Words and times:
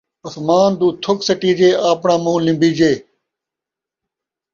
اسمان 0.27 0.69
دو 0.79 0.87
تھک 1.03 1.19
سٹیجے، 1.27 1.69
آپݨا 1.91 2.15
مونہہ 2.23 2.43
لمبیجے 2.45 2.93